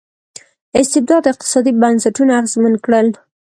استبداد 0.79 1.23
اقتصادي 1.33 1.71
بنسټونه 1.81 2.31
اغېزمن 2.41 2.73
کړل. 2.85 3.07